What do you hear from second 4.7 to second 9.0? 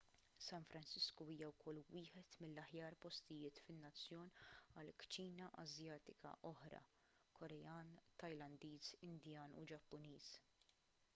għal kċina asjatika oħra korean tajlandiż